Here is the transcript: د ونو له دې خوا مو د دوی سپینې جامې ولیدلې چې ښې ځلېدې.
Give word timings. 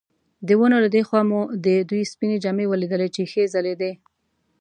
د 0.47 0.49
ونو 0.59 0.77
له 0.83 0.89
دې 0.95 1.01
خوا 1.07 1.21
مو 1.29 1.41
د 1.65 1.67
دوی 1.89 2.03
سپینې 2.11 2.37
جامې 2.43 2.65
ولیدلې 2.71 3.07
چې 3.15 3.23
ښې 3.31 3.43
ځلېدې. 3.53 3.91